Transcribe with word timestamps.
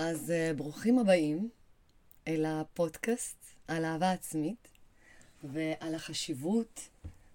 אז 0.00 0.32
uh, 0.32 0.56
ברוכים 0.56 0.98
הבאים 0.98 1.48
אל 2.28 2.44
הפודקאסט 2.46 3.44
על 3.68 3.84
אהבה 3.84 4.12
עצמית 4.12 4.68
ועל 5.44 5.94
החשיבות 5.94 6.80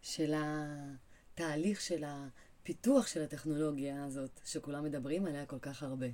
של 0.02 0.34
התהליך 0.38 1.82
של 1.82 2.04
הפיתוח 2.08 3.08
של 3.08 3.22
הטכנולוגיה 3.22 4.06
הזאת, 4.06 4.40
שכולם 4.46 4.84
מדברים 4.84 5.26
עליה 5.26 5.46
כל 5.46 5.60
כך 5.60 5.84
הרבה. 5.84 6.08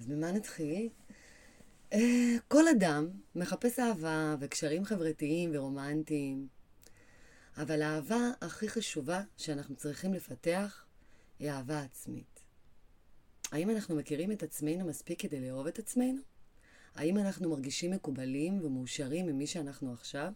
אז 0.00 0.08
ממה 0.08 0.32
נתחיל? 0.32 0.88
Uh, 1.92 1.96
כל 2.48 2.68
אדם 2.68 3.08
מחפש 3.34 3.78
אהבה 3.78 4.36
וקשרים 4.40 4.84
חברתיים 4.84 5.50
ורומנטיים, 5.54 6.48
אבל 7.56 7.82
האהבה 7.82 8.30
הכי 8.40 8.68
חשובה 8.68 9.22
שאנחנו 9.36 9.76
צריכים 9.76 10.14
לפתח 10.14 10.84
היא 11.38 11.50
אהבה 11.50 11.82
עצמית. 11.82 12.31
האם 13.52 13.70
אנחנו 13.70 13.96
מכירים 13.96 14.32
את 14.32 14.42
עצמנו 14.42 14.86
מספיק 14.86 15.22
כדי 15.22 15.40
לאהוב 15.40 15.66
את 15.66 15.78
עצמנו? 15.78 16.20
האם 16.94 17.18
אנחנו 17.18 17.50
מרגישים 17.50 17.90
מקובלים 17.90 18.64
ומאושרים 18.64 19.26
ממי 19.26 19.46
שאנחנו 19.46 19.92
עכשיו? 19.92 20.32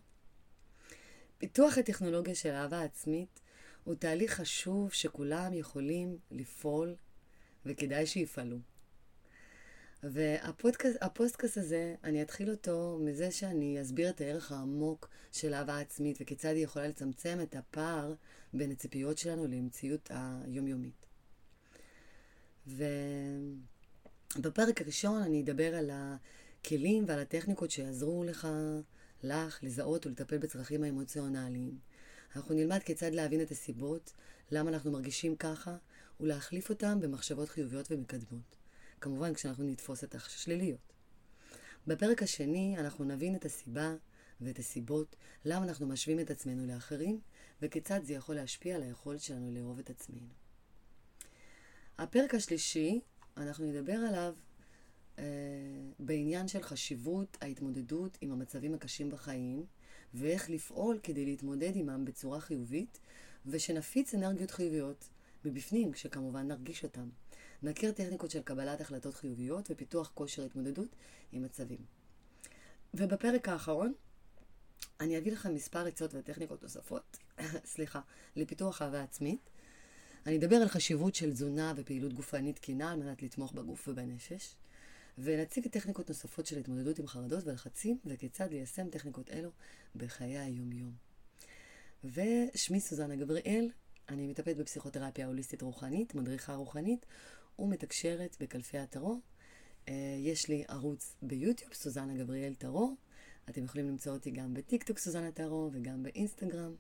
פיתוח 1.39 1.79
הטכנולוגיה 1.79 2.35
של 2.35 2.51
אהבה 2.51 2.83
עצמית 2.83 3.41
הוא 3.85 3.95
תהליך 3.95 4.33
חשוב 4.33 4.93
שכולם 4.93 5.55
יכולים 5.55 6.19
לפעול 6.31 6.95
וכדאי 7.67 8.07
שיפעלו. 8.07 8.59
והפוסטקאסט 10.03 11.59
הזה, 11.59 11.95
אני 12.05 12.23
אתחיל 12.23 12.51
אותו 12.51 12.99
מזה 13.01 13.31
שאני 13.31 13.83
אסביר 13.83 14.11
את 14.11 14.21
הערך 14.21 14.53
העמוק 14.53 15.09
של 15.33 15.55
אהבה 15.55 15.79
עצמית 15.79 16.19
וכיצד 16.21 16.55
היא 16.55 16.65
יכולה 16.65 16.89
לצמצם 16.89 17.39
את 17.43 17.57
הפער 17.57 18.15
בין 18.53 18.71
הציפיות 18.71 19.19
שלנו 19.19 19.47
למציאות 19.47 20.11
היומיומית. 20.11 21.06
ובפרק 24.37 24.81
הראשון 24.81 25.23
אני 25.23 25.43
אדבר 25.43 25.75
על 25.75 25.91
הכלים 25.93 27.05
ועל 27.07 27.19
הטכניקות 27.19 27.71
שיעזרו 27.71 28.25
לך, 28.25 28.49
לך, 29.23 29.59
לזהות 29.63 30.07
ולטפל 30.07 30.39
בצרכים 30.39 30.83
האמוציונליים. 30.83 31.79
אנחנו 32.37 32.55
נלמד 32.55 32.79
כיצד 32.79 33.13
להבין 33.13 33.41
את 33.41 33.51
הסיבות, 33.51 34.13
למה 34.51 34.71
אנחנו 34.71 34.93
מרגישים 34.93 35.37
ככה, 35.37 35.77
ולהחליף 36.21 36.71
אותם 36.71 37.01
במחשבות 37.01 37.49
חיוביות 37.49 37.93
ומקדמות. 37.93 38.57
כמובן, 39.01 39.35
כשאנחנו 39.35 39.65
נתפוס 39.65 40.05
את 40.05 40.15
השליליות. 40.15 40.93
בפרק 41.87 42.23
השני 42.23 42.77
אנחנו 42.79 43.05
נבין 43.05 43.35
את 43.35 43.45
הסיבה 43.45 43.95
ואת 44.41 44.59
הסיבות 44.59 45.17
למה 45.45 45.65
אנחנו 45.65 45.87
משווים 45.87 46.21
את 46.21 46.31
עצמנו 46.31 46.67
לאחרים, 46.67 47.21
וכיצד 47.63 48.01
זה 48.05 48.15
יכול 48.15 48.35
להשפיע 48.35 48.77
על 48.77 48.83
היכולת 48.83 49.21
שלנו 49.21 49.53
לאהוב 49.53 49.79
את 49.79 49.91
עצמנו. 49.91 50.46
הפרק 51.99 52.35
השלישי, 52.35 53.01
אנחנו 53.37 53.65
נדבר 53.65 53.93
עליו 53.93 54.35
אה, 55.19 55.25
בעניין 55.99 56.49
של 56.49 56.63
חשיבות 56.63 57.37
ההתמודדות 57.41 58.19
עם 58.21 58.33
המצבים 58.33 58.75
הקשים 58.75 59.11
בחיים, 59.11 59.65
ואיך 60.15 60.51
לפעול 60.51 60.99
כדי 61.03 61.25
להתמודד 61.25 61.73
עמם 61.75 62.05
בצורה 62.05 62.41
חיובית, 62.41 63.01
ושנפיץ 63.47 64.15
אנרגיות 64.15 64.51
חיוביות 64.51 65.09
מבפנים, 65.45 65.93
כשכמובן 65.93 66.49
נרגיש 66.49 66.85
אותם. 66.85 67.09
נכיר 67.63 67.93
טכניקות 67.93 68.31
של 68.31 68.43
קבלת 68.43 68.81
החלטות 68.81 69.15
חיוביות 69.15 69.71
ופיתוח 69.71 70.11
כושר 70.15 70.45
התמודדות 70.45 70.97
עם 71.33 71.43
מצבים. 71.43 71.79
ובפרק 72.95 73.49
האחרון, 73.49 73.93
אני 75.01 75.19
אביא 75.19 75.33
לכם 75.33 75.55
מספר 75.55 75.87
עצות 75.87 76.15
וטכניקות 76.15 76.63
נוספות, 76.63 77.19
סליחה, 77.75 78.01
לפיתוח 78.37 78.83
אהבה 78.83 79.03
עצמית, 79.03 79.51
אני 80.27 80.37
אדבר 80.37 80.57
על 80.57 80.69
חשיבות 80.69 81.15
של 81.15 81.33
תזונה 81.33 81.73
ופעילות 81.77 82.13
גופנית 82.13 82.57
תקינה 82.57 82.93
על 82.93 82.99
מנת 82.99 83.23
לתמוך 83.23 83.53
בגוף 83.53 83.89
ובנפש, 83.89 84.55
ונציג 85.19 85.69
טכניקות 85.69 86.09
נוספות 86.09 86.47
של 86.47 86.59
התמודדות 86.59 86.99
עם 86.99 87.07
חרדות 87.07 87.45
ולחצים, 87.47 87.99
וכיצד 88.05 88.51
ליישם 88.51 88.91
טכניקות 88.91 89.31
אלו 89.31 89.51
בחיי 89.97 90.39
היום-יום. 90.39 90.93
ושמי 92.05 92.81
סוזנה 92.81 93.17
גבריאל, 93.17 93.71
אני 94.09 94.27
מטפלת 94.27 94.57
בפסיכותרפיה 94.57 95.27
הוליסטית 95.27 95.63
רוחנית, 95.63 96.15
מדריכה 96.15 96.55
רוחנית 96.55 97.07
ומתקשרת 97.59 98.37
בקלפי 98.41 98.79
הטרור. 98.79 99.21
אה, 99.89 100.17
יש 100.19 100.49
לי 100.49 100.65
ערוץ 100.69 101.17
ביוטיוב, 101.23 101.75
סוזנה 101.75 102.15
גבריאל 102.15 102.55
טרור. 102.55 102.95
אתם 103.51 103.65
יכולים 103.65 103.89
למצוא 103.89 104.13
אותי 104.13 104.31
גם 104.31 104.55
בטיקטוק 104.55 104.99
סוזנה 104.99 105.33
טרור 105.33 105.71
וגם 105.73 106.03
באינסטגרם. 106.03 106.75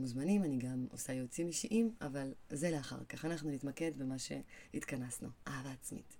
מוזמנים, 0.00 0.44
אני 0.44 0.58
גם 0.58 0.86
עושה 0.90 1.12
יועצים 1.12 1.46
אישיים, 1.46 1.94
אבל 2.00 2.32
זה 2.50 2.70
לאחר 2.70 3.04
כך. 3.08 3.24
אנחנו 3.24 3.50
נתמקד 3.50 3.92
במה 3.96 4.16
שהתכנסנו, 4.18 5.28
אהבה 5.48 5.72
עצמית. 5.72 6.16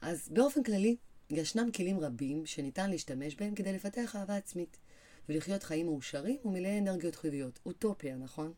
אז 0.00 0.28
באופן 0.28 0.62
כללי, 0.62 0.96
ישנם 1.30 1.70
כלים 1.76 2.00
רבים 2.00 2.46
שניתן 2.46 2.90
להשתמש 2.90 3.36
בהם 3.36 3.54
כדי 3.54 3.72
לפתח 3.72 4.16
אהבה 4.16 4.36
עצמית, 4.36 4.76
ולחיות 5.28 5.62
חיים 5.62 5.86
מאושרים 5.86 6.38
ומלאי 6.44 6.78
אנרגיות 6.78 7.16
חיוביות. 7.16 7.58
אוטופיה, 7.66 8.16
נכון? 8.16 8.52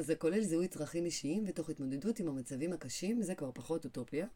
זה 0.00 0.14
כולל 0.14 0.42
זיהוי 0.42 0.68
צרכים 0.68 1.04
אישיים 1.04 1.44
ותוך 1.46 1.70
התמודדות 1.70 2.20
עם 2.20 2.28
המצבים 2.28 2.72
הקשים, 2.72 3.22
זה 3.22 3.34
כבר 3.34 3.50
פחות 3.54 3.84
אוטופיה. 3.84 4.26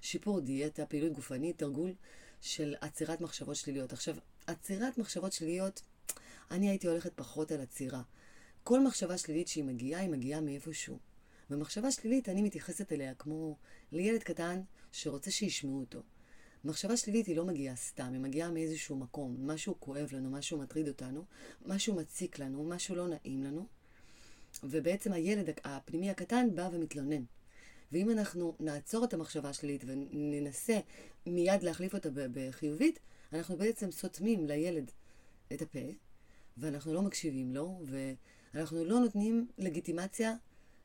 שיפור 0.00 0.40
דיאטה, 0.40 0.86
פעילות 0.86 1.12
גופנית, 1.12 1.58
תרגול 1.58 1.94
של 2.40 2.74
עצירת 2.80 3.20
מחשבות 3.20 3.56
שליליות. 3.56 3.92
עכשיו, 3.92 4.16
עצירת 4.46 4.98
מחשבות 4.98 5.32
שליליות, 5.32 5.82
אני 6.50 6.68
הייתי 6.68 6.86
הולכת 6.86 7.12
פחות 7.14 7.52
על 7.52 7.60
עצירה. 7.60 8.02
כל 8.64 8.80
מחשבה 8.80 9.18
שלילית 9.18 9.48
שהיא 9.48 9.64
מגיעה, 9.64 10.00
היא 10.00 10.10
מגיעה 10.10 10.40
מאיפשהו. 10.40 10.98
ומחשבה 11.50 11.90
שלילית, 11.90 12.28
אני 12.28 12.42
מתייחסת 12.42 12.92
אליה 12.92 13.14
כמו 13.14 13.56
לילד 13.92 14.22
קטן 14.22 14.60
שרוצה 14.92 15.30
שישמעו 15.30 15.80
אותו. 15.80 16.02
מחשבה 16.64 16.96
שלילית 16.96 17.26
היא 17.26 17.36
לא 17.36 17.44
מגיעה 17.44 17.76
סתם, 17.76 18.12
היא 18.12 18.20
מגיעה 18.20 18.50
מאיזשהו 18.50 18.96
מקום, 18.96 19.36
משהו 19.40 19.74
כואב 19.80 20.08
לנו, 20.12 20.30
משהו 20.30 20.58
מטריד 20.58 20.88
אותנו, 20.88 21.24
משהו 21.66 21.94
מציק 21.94 22.38
לנו, 22.38 22.64
משהו 22.64 22.96
לא 22.96 23.08
נעים 23.08 23.42
לנו, 23.44 23.66
ובעצם 24.62 25.12
הילד 25.12 25.50
הפנימי 25.64 26.10
הקטן 26.10 26.54
בא 26.54 26.68
ומתלונן. 26.72 27.24
ואם 27.92 28.10
אנחנו 28.10 28.56
נעצור 28.60 29.04
את 29.04 29.14
המחשבה 29.14 29.48
השלילית 29.48 29.84
וננסה 29.86 30.80
מיד 31.26 31.62
להחליף 31.62 31.94
אותה 31.94 32.08
בחיובית, 32.12 32.98
אנחנו 33.32 33.56
בעצם 33.56 33.90
סותמים 33.90 34.46
לילד 34.46 34.90
את 35.52 35.62
הפה, 35.62 35.88
ואנחנו 36.56 36.94
לא 36.94 37.02
מקשיבים 37.02 37.54
לו, 37.54 37.80
ו... 37.86 38.12
אנחנו 38.54 38.84
לא 38.84 39.00
נותנים 39.00 39.48
לגיטימציה 39.58 40.34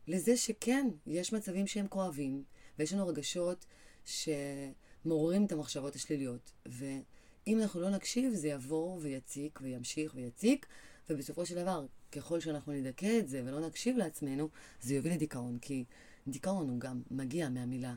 לזה 0.07 0.37
שכן, 0.37 0.87
יש 1.05 1.33
מצבים 1.33 1.67
שהם 1.67 1.87
כואבים, 1.87 2.43
ויש 2.79 2.93
לנו 2.93 3.07
רגשות 3.07 3.65
שמעוררים 4.05 5.45
את 5.45 5.51
המחשבות 5.51 5.95
השליליות. 5.95 6.51
ואם 6.65 7.59
אנחנו 7.61 7.81
לא 7.81 7.89
נקשיב, 7.89 8.33
זה 8.33 8.47
יעבור 8.47 8.99
ויציק 9.01 9.59
וימשיך 9.61 10.15
ויציק, 10.15 10.65
ובסופו 11.09 11.45
של 11.45 11.55
דבר, 11.55 11.85
ככל 12.11 12.39
שאנחנו 12.39 12.73
נדכא 12.73 13.19
את 13.19 13.27
זה 13.27 13.41
ולא 13.45 13.67
נקשיב 13.67 13.97
לעצמנו, 13.97 14.49
זה 14.81 14.95
יוביל 14.95 15.13
לדיכאון, 15.13 15.59
כי 15.59 15.85
דיכאון 16.27 16.69
הוא 16.69 16.79
גם 16.79 17.01
מגיע 17.11 17.49
מהמילה 17.49 17.95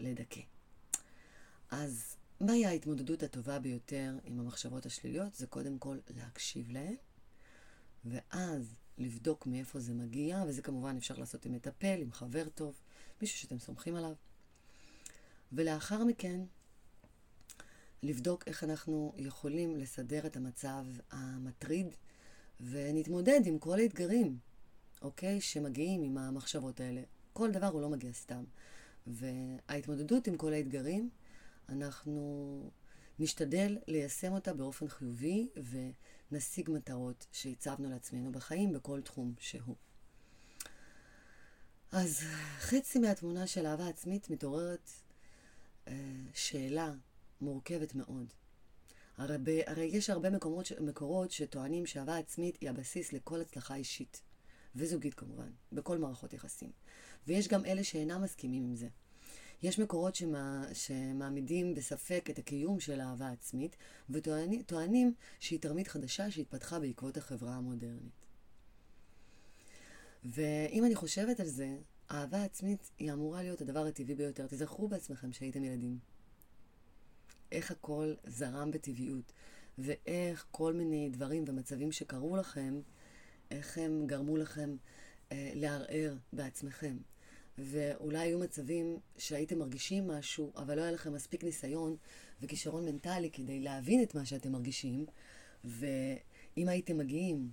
לדכא. 0.00 0.40
אז 1.70 2.16
מהי 2.40 2.66
ההתמודדות 2.66 3.22
הטובה 3.22 3.58
ביותר 3.58 4.18
עם 4.24 4.40
המחשבות 4.40 4.86
השליליות? 4.86 5.34
זה 5.34 5.46
קודם 5.46 5.78
כל 5.78 5.98
להקשיב 6.16 6.70
להן, 6.70 6.94
ואז 8.04 8.74
לבדוק 8.98 9.46
מאיפה 9.46 9.80
זה 9.80 9.94
מגיע, 9.94 10.44
וזה 10.48 10.62
כמובן 10.62 10.96
אפשר 10.96 11.14
לעשות 11.18 11.44
עם 11.44 11.52
מטפל, 11.52 11.98
עם 12.02 12.12
חבר 12.12 12.48
טוב, 12.48 12.74
מישהו 13.20 13.38
שאתם 13.38 13.58
סומכים 13.58 13.96
עליו. 13.96 14.14
ולאחר 15.52 16.04
מכן, 16.04 16.40
לבדוק 18.02 18.44
איך 18.46 18.64
אנחנו 18.64 19.12
יכולים 19.16 19.76
לסדר 19.76 20.26
את 20.26 20.36
המצב 20.36 20.84
המטריד, 21.10 21.86
ונתמודד 22.60 23.40
עם 23.44 23.58
כל 23.58 23.78
האתגרים, 23.78 24.38
אוקיי? 25.02 25.40
שמגיעים 25.40 26.02
עם 26.02 26.18
המחשבות 26.18 26.80
האלה. 26.80 27.02
כל 27.32 27.50
דבר 27.50 27.66
הוא 27.66 27.80
לא 27.80 27.88
מגיע 27.88 28.12
סתם. 28.12 28.44
וההתמודדות 29.06 30.26
עם 30.26 30.36
כל 30.36 30.52
האתגרים, 30.52 31.10
אנחנו 31.68 32.70
נשתדל 33.20 33.78
ליישם 33.86 34.32
אותה 34.32 34.54
באופן 34.54 34.88
חיובי, 34.88 35.48
ו... 35.62 35.78
נשיג 36.32 36.70
מטרות 36.70 37.26
שהצבנו 37.32 37.90
לעצמנו 37.90 38.32
בחיים 38.32 38.72
בכל 38.72 39.00
תחום 39.00 39.34
שהוא. 39.38 39.76
אז 41.92 42.20
חצי 42.58 42.98
מהתמונה 42.98 43.46
של 43.46 43.66
אהבה 43.66 43.88
עצמית 43.88 44.30
מתעוררת 44.30 44.90
אה, 45.88 45.94
שאלה 46.34 46.92
מורכבת 47.40 47.94
מאוד. 47.94 48.32
הרי, 49.16 49.36
ב, 49.42 49.60
הרי 49.66 49.84
יש 49.84 50.10
הרבה 50.10 50.30
מקומות, 50.30 50.72
מקורות 50.80 51.30
שטוענים 51.30 51.86
שאהבה 51.86 52.18
עצמית 52.18 52.56
היא 52.60 52.70
הבסיס 52.70 53.12
לכל 53.12 53.40
הצלחה 53.40 53.74
אישית, 53.74 54.22
וזוגית 54.76 55.14
כמובן, 55.14 55.50
בכל 55.72 55.98
מערכות 55.98 56.32
יחסים. 56.32 56.70
ויש 57.26 57.48
גם 57.48 57.64
אלה 57.64 57.84
שאינם 57.84 58.22
מסכימים 58.22 58.64
עם 58.64 58.76
זה. 58.76 58.88
יש 59.62 59.78
מקורות 59.78 60.14
שמה, 60.14 60.64
שמעמידים 60.72 61.74
בספק 61.74 62.26
את 62.30 62.38
הקיום 62.38 62.80
של 62.80 63.00
אהבה 63.00 63.30
עצמית, 63.30 63.76
וטוענים 64.10 65.14
שהיא 65.40 65.60
תרמית 65.60 65.88
חדשה 65.88 66.30
שהתפתחה 66.30 66.78
בעקבות 66.80 67.16
החברה 67.16 67.54
המודרנית. 67.54 68.20
ואם 70.24 70.84
אני 70.84 70.94
חושבת 70.94 71.40
על 71.40 71.46
זה, 71.46 71.76
אהבה 72.10 72.44
עצמית 72.44 72.90
היא 72.98 73.12
אמורה 73.12 73.42
להיות 73.42 73.60
הדבר 73.60 73.86
הטבעי 73.86 74.14
ביותר. 74.14 74.46
תזכרו 74.46 74.88
בעצמכם 74.88 75.32
שהייתם 75.32 75.64
ילדים. 75.64 75.98
איך 77.52 77.70
הכל 77.70 78.14
זרם 78.26 78.70
בטבעיות, 78.70 79.32
ואיך 79.78 80.46
כל 80.50 80.72
מיני 80.72 81.10
דברים 81.10 81.44
ומצבים 81.46 81.92
שקרו 81.92 82.36
לכם, 82.36 82.80
איך 83.50 83.78
הם 83.78 84.06
גרמו 84.06 84.36
לכם 84.36 84.76
אה, 85.32 85.52
לערער 85.54 86.16
בעצמכם. 86.32 86.96
ואולי 87.62 88.18
היו 88.18 88.38
מצבים 88.38 88.98
שהייתם 89.18 89.58
מרגישים 89.58 90.08
משהו, 90.08 90.52
אבל 90.56 90.76
לא 90.76 90.82
היה 90.82 90.92
לכם 90.92 91.12
מספיק 91.12 91.44
ניסיון 91.44 91.96
וכישרון 92.42 92.84
מנטלי 92.84 93.30
כדי 93.30 93.60
להבין 93.60 94.02
את 94.02 94.14
מה 94.14 94.24
שאתם 94.24 94.52
מרגישים, 94.52 95.06
ואם 95.64 96.68
הייתם 96.68 96.98
מגיעים 96.98 97.50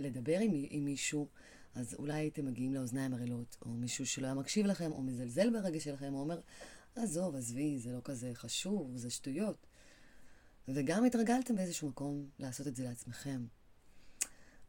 לדבר 0.00 0.38
עם, 0.38 0.64
עם 0.70 0.84
מישהו, 0.84 1.28
אז 1.74 1.94
אולי 1.94 2.14
הייתם 2.14 2.46
מגיעים 2.46 2.74
לאוזניים 2.74 3.14
ערלות, 3.14 3.56
או 3.62 3.70
מישהו 3.70 4.06
שלא 4.06 4.26
היה 4.26 4.34
מקשיב 4.34 4.66
לכם, 4.66 4.92
או 4.92 5.02
מזלזל 5.02 5.50
ברגע 5.50 5.80
שלכם, 5.80 6.14
או 6.14 6.20
אומר, 6.20 6.40
עזוב, 6.96 7.36
עזבי, 7.36 7.78
זה 7.78 7.92
לא 7.92 8.00
כזה 8.04 8.30
חשוב, 8.34 8.96
זה 8.96 9.10
שטויות. 9.10 9.66
וגם 10.68 11.04
התרגלתם 11.04 11.56
באיזשהו 11.56 11.88
מקום 11.88 12.28
לעשות 12.38 12.66
את 12.66 12.76
זה 12.76 12.84
לעצמכם. 12.84 13.46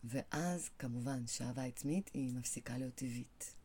ואז, 0.03 0.69
כמובן, 0.79 1.27
שאהבה 1.27 1.63
עצמית 1.63 2.11
היא 2.13 2.33
מפסיקה 2.33 2.77
להיות 2.77 2.95
טבעית. 2.95 3.55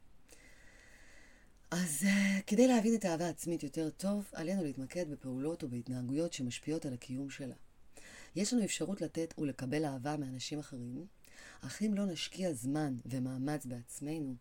אז 1.70 2.02
uh, 2.02 2.42
כדי 2.46 2.68
להבין 2.68 2.94
את 2.94 3.04
האהבה 3.04 3.26
העצמית 3.26 3.62
יותר 3.62 3.90
טוב, 3.90 4.30
עלינו 4.32 4.64
להתמקד 4.64 5.10
בפעולות 5.10 5.64
ובהתנהגויות 5.64 6.32
שמשפיעות 6.32 6.86
על 6.86 6.94
הקיום 6.94 7.30
שלה. 7.30 7.54
יש 8.36 8.52
לנו 8.52 8.64
אפשרות 8.64 9.00
לתת 9.00 9.34
ולקבל 9.38 9.84
אהבה 9.84 10.16
מאנשים 10.16 10.58
אחרים, 10.58 11.06
אך 11.60 11.82
אם 11.82 11.94
לא 11.94 12.06
נשקיע 12.06 12.52
זמן 12.52 12.96
ומאמץ 13.06 13.66
בעצמנו, 13.66 14.34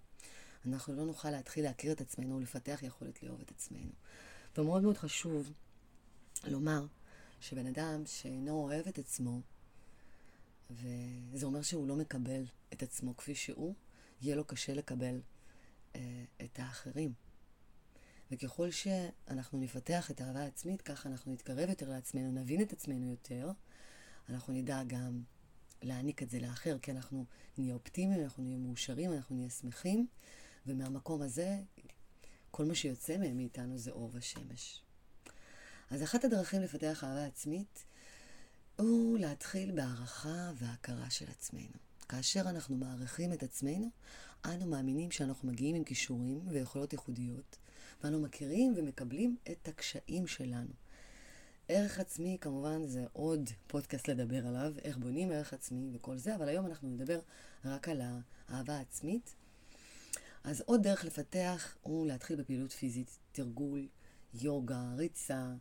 אנחנו 0.66 0.96
לא 0.96 1.06
נוכל 1.06 1.30
להתחיל 1.30 1.64
להכיר 1.64 1.92
את 1.92 2.02
עצמנו 2.02 2.38
ולפתח 2.38 2.80
יכולת 2.84 3.24
לאהוב 3.24 3.42
את 3.42 3.52
עצמנו. 3.52 3.92
ומאוד 4.58 4.84
מאוד 4.84 4.98
חשוב 4.98 5.52
לומר 6.48 6.86
שבן 7.42 7.66
אדם 7.66 8.06
שאינו 8.06 8.52
אוהב 8.52 8.88
את 8.88 8.98
עצמו, 9.00 9.42
וזה 10.72 11.46
אומר 11.46 11.62
שהוא 11.62 11.88
לא 11.88 11.96
מקבל 11.96 12.44
את 12.74 12.84
עצמו 12.84 13.18
כפי 13.18 13.36
שהוא, 13.36 13.74
יהיה 14.22 14.36
לו 14.36 14.44
קשה 14.44 14.74
לקבל 14.74 15.22
את 16.44 16.60
האחרים. 16.60 17.13
וככל 18.31 18.72
שאנחנו 18.72 19.60
נפתח 19.60 20.12
את 20.12 20.22
האהבה 20.22 20.40
העצמית, 20.40 20.81
ככה 20.81 21.10
אנחנו 21.10 21.34
נתקרב 21.34 21.69
יותר 21.69 21.90
לעצמנו, 21.90 22.31
נבין 22.31 22.62
את 22.62 22.74
עצמנו 22.74 23.10
יותר, 23.10 23.51
אנחנו 24.30 24.54
נדע 24.54 24.84
גם 24.88 25.22
להעניק 25.81 26.24
את 26.24 26.30
זה 26.30 26.40
לאחר, 26.40 26.78
כי 26.81 26.92
אנחנו 26.92 27.25
נהיה 27.57 27.74
אופטימיים, 27.74 28.24
אנחנו 28.24 28.44
נהיה 28.44 28.57
מאושרים, 28.57 29.13
אנחנו 29.13 29.36
נהיה 29.36 29.50
שמחים, 29.50 30.07
ומהמקום 30.66 31.22
הזה, 31.22 31.60
כל 32.51 32.66
מה 32.66 32.75
שיוצא 32.75 33.18
מאיתנו 33.18 33.78
זה 33.78 33.92
אור 33.92 34.10
ושמש. 34.13 34.81
אז 35.90 36.04
אחת 36.04 36.24
הדרכים 36.24 36.62
לפתח 36.62 37.04
אהבה 37.04 37.25
עצמית 37.25 37.86
הוא 38.75 39.19
להתחיל 39.19 39.72
בהערכה 39.72 40.51
והכרה 40.56 41.10
של 41.10 41.25
עצמנו. 41.30 41.88
כאשר 42.10 42.42
אנחנו 42.42 42.76
מעריכים 42.76 43.34
את 43.34 43.44
עצמנו, 43.44 43.90
אנו 44.46 44.66
מאמינים 44.66 45.12
שאנחנו 45.12 45.48
מגיעים 45.48 45.76
עם 45.76 45.84
כישורים 45.84 46.42
ויכולות 46.48 46.94
ייחודיות, 46.94 47.58
ואנו 48.04 48.20
מכירים 48.20 48.74
ומקבלים 48.78 49.38
את 49.52 49.68
הקשיים 49.68 50.28
שלנו. 50.28 50.74
ערך 51.68 52.00
עצמי, 52.00 52.38
כמובן, 52.42 52.88
זה 52.88 53.06
עוד 53.14 53.50
פודקאסט 53.68 54.08
לדבר 54.08 54.48
עליו, 54.48 54.74
איך 54.84 54.98
בונים 54.98 55.32
ערך 55.32 55.54
עצמי 55.54 55.90
וכל 55.94 56.18
זה, 56.18 56.36
אבל 56.36 56.50
היום 56.50 56.66
אנחנו 56.66 56.90
נדבר 56.90 57.20
רק 57.66 57.90
על 57.90 58.02
האהבה 58.50 58.78
העצמית. 58.78 59.36
אז 60.44 60.62
עוד 60.62 60.84
דרך 60.84 61.06
לפתח 61.06 61.78
הוא 61.82 62.08
להתחיל 62.08 62.36
בפעילות 62.36 62.72
פיזית, 62.72 63.18
תרגול, 63.32 63.88
יוגה, 64.34 64.94
ריצה. 64.98 65.54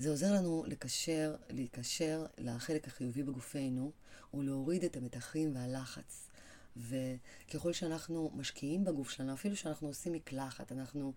זה 0.00 0.10
עוזר 0.10 0.32
לנו 0.32 0.64
לקשר, 0.66 1.36
להיקשר 1.50 2.26
לחלק 2.38 2.86
החיובי 2.86 3.22
בגופנו 3.22 3.92
ולהוריד 4.34 4.84
את 4.84 4.96
המתחים 4.96 5.54
והלחץ. 5.54 6.30
וככל 6.76 7.72
שאנחנו 7.72 8.30
משקיעים 8.34 8.84
בגוף 8.84 9.10
שלנו, 9.10 9.34
אפילו 9.34 9.56
שאנחנו 9.56 9.88
עושים 9.88 10.12
מקלחת, 10.12 10.72
אנחנו 10.72 11.12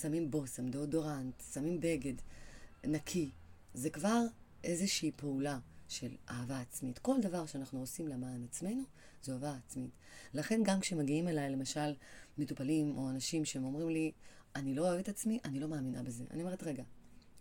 שמים 0.00 0.30
בושם, 0.30 0.68
דאודורנט, 0.68 1.42
שמים 1.52 1.80
בגד 1.80 2.12
נקי, 2.84 3.30
זה 3.74 3.90
כבר 3.90 4.22
איזושהי 4.64 5.12
פעולה 5.16 5.58
של 5.88 6.16
אהבה 6.30 6.60
עצמית. 6.60 6.98
כל 6.98 7.20
דבר 7.20 7.46
שאנחנו 7.46 7.80
עושים 7.80 8.08
למען 8.08 8.44
עצמנו, 8.44 8.82
זו 9.22 9.32
אהבה 9.32 9.56
עצמית. 9.66 9.90
לכן 10.34 10.60
גם 10.64 10.80
כשמגיעים 10.80 11.28
אליי, 11.28 11.50
למשל, 11.50 11.94
מטופלים 12.38 12.96
או 12.96 13.10
אנשים 13.10 13.44
שהם 13.44 13.64
אומרים 13.64 13.88
לי, 13.88 14.12
אני 14.56 14.74
לא 14.74 14.88
אוהב 14.88 14.98
את 14.98 15.08
עצמי, 15.08 15.38
אני 15.44 15.60
לא 15.60 15.68
מאמינה 15.68 16.02
בזה. 16.02 16.24
אני 16.30 16.42
אומרת, 16.42 16.62
רגע, 16.62 16.82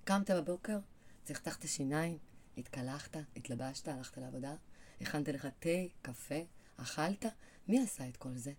קמת 0.07 0.31
בבוקר, 0.31 0.79
צחצחת 1.23 1.67
שיניים, 1.67 2.17
התקלחת, 2.57 3.17
התלבשת, 3.35 3.87
הלכת 3.87 4.17
לעבודה, 4.17 4.55
הכנת 5.01 5.27
לך 5.27 5.47
תה, 5.59 5.69
קפה, 6.01 6.39
אכלת, 6.77 7.25
מי 7.67 7.79
עשה 7.79 8.07
את 8.07 8.17
כל 8.17 8.37
זה? 8.37 8.53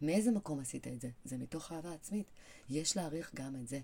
מאיזה 0.00 0.30
מקום 0.30 0.60
עשית 0.60 0.86
את 0.86 1.00
זה? 1.00 1.10
זה 1.24 1.38
מתוך 1.38 1.72
אהבה 1.72 1.92
עצמית. 1.92 2.26
יש 2.68 2.96
להעריך 2.96 3.30
גם 3.34 3.56
את 3.56 3.68
זה. 3.68 3.80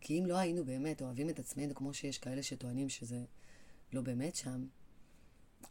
כי 0.00 0.20
אם 0.20 0.26
לא 0.26 0.36
היינו 0.36 0.64
באמת 0.64 1.02
אוהבים 1.02 1.28
את 1.28 1.38
עצמנו 1.38 1.74
כמו 1.74 1.94
שיש 1.94 2.18
כאלה 2.18 2.42
שטוענים 2.42 2.88
שזה 2.88 3.24
לא 3.92 4.02
באמת 4.02 4.36
שם, 4.36 4.66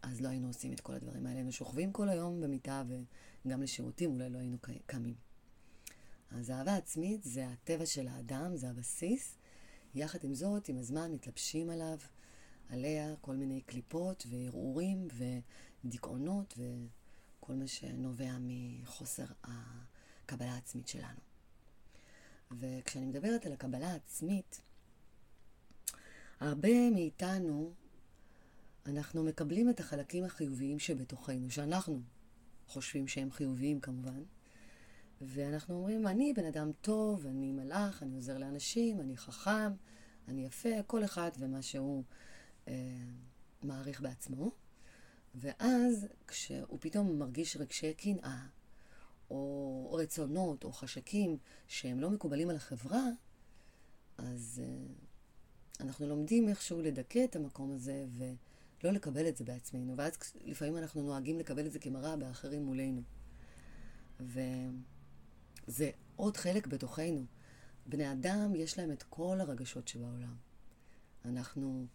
אז 0.02 0.22
לא 0.22 0.30
היינו 0.30 0.48
עושים 0.48 0.74
את 0.74 0.80
כל 0.80 0.94
הדברים 0.94 1.26
האלה. 1.26 1.38
היינו 1.38 1.52
שוכבים 1.52 1.92
כל 1.92 2.10
היום 2.10 2.42
במיטה 2.42 2.84
וגם 3.46 3.62
לשירותים 3.62 4.12
אולי 4.12 4.30
לא 4.30 4.38
היינו 4.38 4.58
קמים. 4.86 5.16
אז 6.32 6.52
אהבה 6.52 6.76
עצמית 6.76 7.24
זה 7.24 7.48
הטבע 7.48 7.86
של 7.86 8.08
האדם, 8.08 8.56
זה 8.56 8.70
הבסיס. 8.70 9.39
יחד 9.96 10.24
עם 10.24 10.34
זאת, 10.34 10.70
עם 10.70 10.78
הזמן 10.78 11.12
מתלבשים 11.12 11.70
עליו, 11.70 11.98
עליה 12.70 13.16
כל 13.22 13.36
מיני 13.36 13.62
קליפות 13.62 14.26
וערעורים 14.30 15.08
ודיכאונות 15.84 16.58
וכל 16.58 17.54
מה 17.54 17.68
שנובע 17.68 18.32
מחוסר 18.40 19.26
הקבלה 19.44 20.54
העצמית 20.54 20.88
שלנו. 20.88 21.20
וכשאני 22.52 23.06
מדברת 23.06 23.46
על 23.46 23.54
הקבלה 23.54 23.92
העצמית, 23.92 24.62
הרבה 26.40 26.90
מאיתנו, 26.90 27.74
אנחנו 28.86 29.24
מקבלים 29.24 29.70
את 29.70 29.80
החלקים 29.80 30.24
החיוביים 30.24 30.80
שבתוכנו, 30.80 31.52
שאנחנו 31.52 32.02
חושבים 32.68 33.08
שהם 33.08 33.32
חיוביים 33.32 33.80
כמובן, 33.80 34.24
ואנחנו 35.22 35.76
אומרים, 35.76 36.08
אני 36.08 36.34
בן 36.34 36.46
אדם 36.46 36.72
טוב, 36.82 37.26
אני 37.26 37.52
מלאך, 37.52 38.04
אני 38.04 38.16
עוזר 38.16 38.38
לאנשים, 38.38 39.00
אני 39.00 39.18
חכם, 39.18 39.72
אני 40.28 40.46
יפה, 40.46 40.84
כל 40.88 41.04
אחד 41.04 41.32
ומה 41.40 41.62
שהוא 41.62 42.04
אה, 42.68 42.74
מעריך 43.64 44.02
בעצמו. 44.02 44.52
ואז 45.36 46.08
כשהוא 46.28 46.78
פתאום 46.82 47.20
מרגיש 47.20 47.58
רגשי 47.58 47.94
קנאה, 47.94 48.46
או 49.30 49.94
רצונות, 49.94 50.64
או 50.64 50.72
חשקים 50.72 51.38
שהם 51.68 52.00
לא 52.00 52.10
מקובלים 52.10 52.50
על 52.50 52.56
החברה, 52.56 53.04
אז 54.18 54.62
uh, 54.62 55.84
אנחנו 55.84 56.08
לומדים 56.08 56.50
איכשהו 56.50 56.82
לדכא 56.82 57.24
את 57.24 57.36
המקום 57.36 57.72
הזה 57.72 58.06
ולא 58.18 58.92
לקבל 58.92 59.28
את 59.28 59.38
זה 59.38 59.44
בעצמנו. 59.44 59.98
ואז 59.98 60.12
לפעמים 60.46 60.78
אנחנו 60.78 61.02
נוהגים 61.02 61.40
לקבל 61.40 61.66
את 61.66 61.72
זה 61.72 61.80
כמראה 61.80 62.16
באחרים 62.16 62.66
מולנו. 62.66 63.02
וזה 65.70 65.92
עוד 66.16 66.38
חלק 66.38 66.68
בתוכנו. 66.68 67.26
בני 67.86 68.12
אדם, 68.12 68.56
יש 68.56 68.80
להם 68.80 68.92
את 68.92 69.04
כל 69.04 69.38
הרגשות 69.42 69.88
שבעולם. 69.88 70.36
אנחנו 71.26 71.88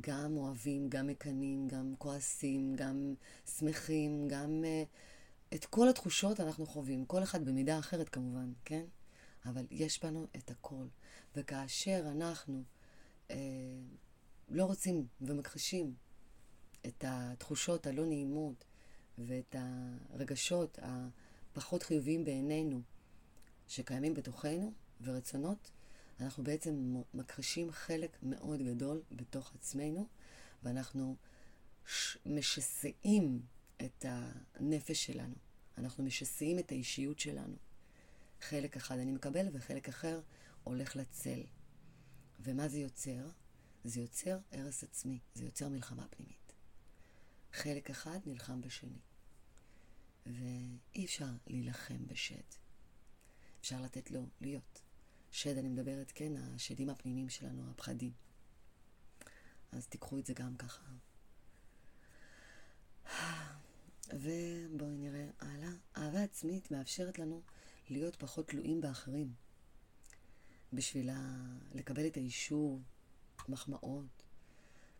גם 0.00 0.36
אוהבים, 0.36 0.88
גם 0.88 1.06
מקנאים, 1.06 1.68
גם 1.68 1.94
כועסים, 1.98 2.74
גם 2.76 3.14
שמחים, 3.58 4.28
גם... 4.28 4.64
Uh, 4.64 4.88
את 5.54 5.64
כל 5.64 5.88
התחושות 5.88 6.40
אנחנו 6.40 6.66
חווים, 6.66 7.04
כל 7.04 7.22
אחד 7.22 7.44
במידה 7.44 7.78
אחרת 7.78 8.08
כמובן, 8.08 8.52
כן? 8.64 8.84
אבל 9.46 9.66
יש 9.70 10.04
בנו 10.04 10.26
את 10.36 10.50
הכל. 10.50 10.86
וכאשר 11.36 12.04
אנחנו 12.10 12.62
אה, 13.30 13.36
לא 14.48 14.64
רוצים 14.64 15.06
ומכחישים 15.20 15.94
את 16.86 17.04
התחושות 17.08 17.86
הלא 17.86 18.06
נעימות 18.06 18.64
ואת 19.18 19.56
הרגשות 19.58 20.78
הפחות 20.82 21.82
חיוביים 21.82 22.24
בעינינו 22.24 22.82
שקיימים 23.68 24.14
בתוכנו 24.14 24.72
ורצונות, 25.00 25.70
אנחנו 26.20 26.44
בעצם 26.44 27.02
מכחישים 27.14 27.70
חלק 27.72 28.18
מאוד 28.22 28.62
גדול 28.62 29.02
בתוך 29.12 29.54
עצמנו, 29.54 30.08
ואנחנו 30.62 31.16
משסעים 32.26 33.42
את 33.84 34.04
הנפש 34.54 35.04
שלנו. 35.06 35.34
אנחנו 35.78 36.04
משסעים 36.04 36.58
את 36.58 36.72
האישיות 36.72 37.18
שלנו. 37.18 37.56
חלק 38.40 38.76
אחד 38.76 38.98
אני 38.98 39.12
מקבל 39.12 39.46
וחלק 39.52 39.88
אחר 39.88 40.20
הולך 40.64 40.96
לצל. 40.96 41.42
ומה 42.40 42.68
זה 42.68 42.78
יוצר? 42.78 43.28
זה 43.84 44.00
יוצר 44.00 44.38
הרס 44.52 44.84
עצמי, 44.84 45.18
זה 45.34 45.44
יוצר 45.44 45.68
מלחמה 45.68 46.06
פנימית. 46.08 46.52
חלק 47.52 47.90
אחד 47.90 48.18
נלחם 48.26 48.60
בשני. 48.60 48.98
ואי 50.26 51.04
אפשר 51.04 51.30
להילחם 51.46 52.06
בשד. 52.06 52.63
אפשר 53.64 53.80
לתת 53.80 54.10
לו 54.10 54.26
להיות. 54.40 54.82
שד, 55.30 55.58
אני 55.58 55.68
מדברת, 55.68 56.12
כן, 56.14 56.32
השדים 56.36 56.90
הפנימיים 56.90 57.28
שלנו, 57.28 57.70
הפחדים. 57.70 58.12
אז 59.72 59.86
תיקחו 59.86 60.18
את 60.18 60.26
זה 60.26 60.34
גם 60.34 60.56
ככה. 60.56 60.82
ובואי 64.12 64.96
נראה 64.96 65.30
הלאה. 65.38 65.70
אהבה 65.96 66.22
עצמית 66.22 66.70
מאפשרת 66.70 67.18
לנו 67.18 67.42
להיות 67.90 68.16
פחות 68.16 68.48
תלויים 68.48 68.80
באחרים. 68.80 69.32
בשביל 70.72 71.10
לקבל 71.74 72.06
את 72.06 72.16
האישור, 72.16 72.80
מחמאות. 73.48 74.22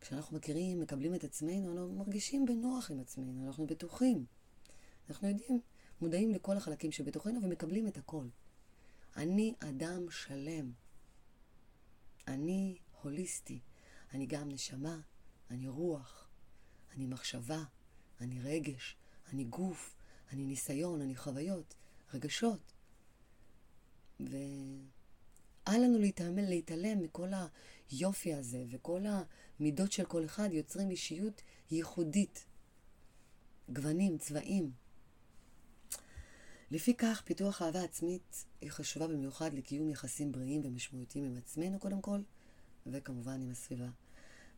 כשאנחנו 0.01 0.37
מכירים, 0.37 0.81
מקבלים 0.81 1.15
את 1.15 1.25
עצמנו, 1.25 1.73
אנחנו 1.73 1.95
מרגישים 1.95 2.47
בנוח 2.47 2.91
עם 2.91 3.01
עצמנו, 3.01 3.47
אנחנו 3.47 3.67
בטוחים. 3.67 4.27
אנחנו 5.09 5.29
יודעים, 5.29 5.61
מודעים 6.01 6.31
לכל 6.31 6.57
החלקים 6.57 6.93
שבתוכנו 6.93 7.43
ומקבלים 7.43 7.87
את 7.87 7.97
הכל. 7.97 8.27
אני 9.17 9.55
אדם 9.61 10.11
שלם. 10.11 10.73
אני 12.29 12.79
הוליסטי. 13.03 13.61
אני 14.15 14.27
גם 14.27 14.49
נשמה, 14.49 15.01
אני 15.51 15.69
רוח, 15.69 16.29
אני 16.95 17.07
מחשבה, 17.07 17.65
אני 18.21 18.41
רגש, 18.43 18.97
אני 19.33 19.45
גוף, 19.45 19.95
אני 20.33 20.47
ניסיון, 20.47 21.01
אני 21.01 21.17
חוויות, 21.17 21.75
רגשות. 22.15 22.73
ואל 24.21 24.37
לנו 25.67 25.99
להתעלם, 25.99 26.39
להתעלם 26.39 27.03
מכל 27.03 27.29
היופי 27.91 28.35
הזה, 28.35 28.65
וכל 28.71 29.01
המידות 29.61 29.93
של 29.93 30.05
כל 30.05 30.25
אחד 30.25 30.49
יוצרים 30.53 30.91
אישיות 30.91 31.43
ייחודית. 31.71 32.47
גוונים, 33.69 34.19
צבעים. 34.19 34.73
לפי 36.71 36.95
כך, 36.95 37.23
פיתוח 37.25 37.63
אהבה 37.63 37.83
עצמית 37.83 38.45
היא 38.61 38.71
חשובה 38.71 39.07
במיוחד 39.07 39.55
לקיום 39.55 39.91
יחסים 39.91 40.33
בריאים 40.33 40.61
ומשמעותיים 40.65 41.25
עם 41.25 41.37
עצמנו 41.37 41.79
קודם 41.79 42.01
כל, 42.01 42.21
וכמובן 42.87 43.41
עם 43.41 43.51
הסביבה. 43.51 43.89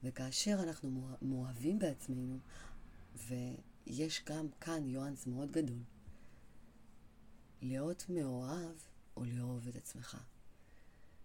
וכאשר 0.02 0.58
אנחנו 0.62 1.08
מאוהבים 1.22 1.78
בעצמנו, 1.78 2.38
ויש 3.16 4.22
גם 4.26 4.48
כאן 4.60 4.84
ניואנס 4.84 5.26
מאוד 5.26 5.52
גדול, 5.52 5.78
להיות 7.62 8.06
מאוהב 8.08 8.76
או 9.16 9.24
לאהוב 9.24 9.68
את 9.68 9.76
עצמך. 9.76 10.16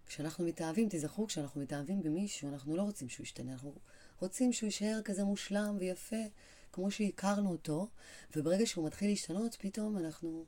כשאנחנו 0.06 0.46
מתאהבים, 0.46 0.88
תזכרו, 0.92 1.28
כשאנחנו 1.28 1.62
מתאהבים 1.62 2.02
במישהו, 2.02 2.50
אנחנו 2.50 2.76
לא 2.76 2.82
רוצים 2.82 3.10
שהוא 3.10 3.24
ישתנה, 3.24 3.54
אנחנו 3.54 3.74
רוצים 4.20 4.54
שהוא 4.54 4.68
יישאר 4.68 5.02
כזה 5.06 5.24
מושלם 5.24 5.76
ויפה, 5.80 6.24
כמו 6.72 6.92
שהכרנו 6.92 7.52
אותו, 7.52 7.88
וברגע 8.36 8.66
שהוא 8.66 8.88
מתחיל 8.88 9.10
להשתנות, 9.10 9.56
פתאום 9.60 9.98
אנחנו 9.98 10.46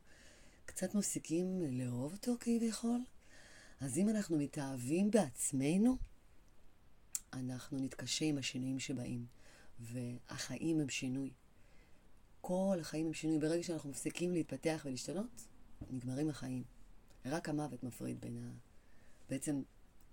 קצת 0.65 0.95
מפסיקים 0.95 1.61
לאהוב 1.71 2.13
אותו 2.13 2.35
כביכול. 2.39 2.99
אז 3.79 3.97
אם 3.97 4.09
אנחנו 4.09 4.37
מתאהבים 4.37 5.11
בעצמנו, 5.11 5.97
אנחנו 7.33 7.79
נתקשה 7.79 8.25
עם 8.25 8.37
השינויים 8.37 8.79
שבאים, 8.79 9.25
והחיים 9.79 10.79
הם 10.79 10.89
שינוי. 10.89 11.31
כל 12.41 12.77
החיים 12.81 13.05
הם 13.07 13.13
שינוי. 13.13 13.39
ברגע 13.39 13.63
שאנחנו 13.63 13.89
מפסיקים 13.89 14.31
להתפתח 14.31 14.81
ולהשתנות, 14.85 15.47
נגמרים 15.89 16.29
החיים. 16.29 16.63
רק 17.25 17.49
המוות 17.49 17.83
מפריד 17.83 18.21
בין 18.21 18.37
ה... 18.37 18.51
בעצם 19.29 19.61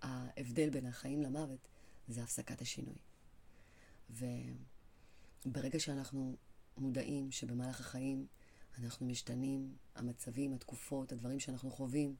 ההבדל 0.02 0.70
בין 0.70 0.86
החיים 0.86 1.22
למוות 1.22 1.68
זה 2.08 2.22
הפסקת 2.22 2.60
השינוי. 2.60 2.98
וברגע 4.10 5.80
שאנחנו 5.80 6.36
מודעים 6.76 7.30
שבמהלך 7.30 7.80
החיים 7.80 8.26
אנחנו 8.78 9.06
משתנים, 9.06 9.76
המצבים, 9.94 10.54
התקופות, 10.54 11.12
הדברים 11.12 11.40
שאנחנו 11.40 11.70
חווים, 11.70 12.16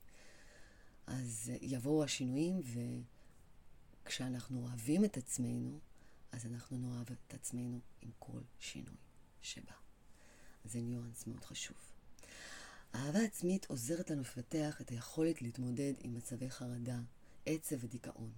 אז 1.07 1.53
יבואו 1.61 2.05
השינויים, 2.05 2.61
וכשאנחנו 4.05 4.63
אוהבים 4.63 5.05
את 5.05 5.17
עצמנו, 5.17 5.79
אז 6.33 6.47
אנחנו 6.47 6.79
נאהב 6.79 7.07
את 7.11 7.35
עצמנו 7.35 7.81
עם 8.01 8.11
כל 8.19 8.41
שינוי 8.61 8.97
שבא. 9.43 9.75
זה 10.65 10.81
ניואנס 10.81 11.27
מאוד 11.27 11.45
חשוב. 11.45 11.77
אהבה 12.95 13.19
עצמית 13.19 13.67
עוזרת 13.67 14.11
לנו 14.11 14.21
לפתח 14.21 14.81
את 14.81 14.91
היכולת 14.91 15.43
להתמודד 15.43 15.93
עם 15.99 16.15
מצבי 16.15 16.51
חרדה, 16.51 16.99
עצב 17.47 17.77
ודיכאון. 17.85 18.33